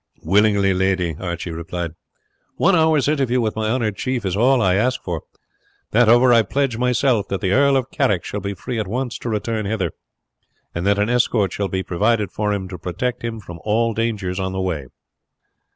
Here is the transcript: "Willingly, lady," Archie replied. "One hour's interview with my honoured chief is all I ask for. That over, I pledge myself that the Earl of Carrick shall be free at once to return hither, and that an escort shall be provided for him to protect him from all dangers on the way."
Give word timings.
"Willingly, 0.23 0.73
lady," 0.73 1.15
Archie 1.19 1.51
replied. 1.51 1.91
"One 2.55 2.75
hour's 2.75 3.07
interview 3.07 3.39
with 3.39 3.55
my 3.55 3.69
honoured 3.69 3.97
chief 3.97 4.25
is 4.25 4.35
all 4.35 4.59
I 4.59 4.73
ask 4.73 4.99
for. 5.03 5.21
That 5.91 6.09
over, 6.09 6.33
I 6.33 6.41
pledge 6.41 6.75
myself 6.75 7.27
that 7.27 7.39
the 7.39 7.51
Earl 7.51 7.77
of 7.77 7.91
Carrick 7.91 8.23
shall 8.23 8.39
be 8.39 8.55
free 8.55 8.79
at 8.79 8.87
once 8.87 9.19
to 9.19 9.29
return 9.29 9.67
hither, 9.67 9.91
and 10.73 10.87
that 10.87 10.97
an 10.97 11.11
escort 11.11 11.53
shall 11.53 11.67
be 11.67 11.83
provided 11.83 12.31
for 12.31 12.51
him 12.51 12.67
to 12.69 12.79
protect 12.79 13.23
him 13.23 13.39
from 13.39 13.59
all 13.63 13.93
dangers 13.93 14.39
on 14.39 14.53
the 14.53 14.59
way." 14.61 14.87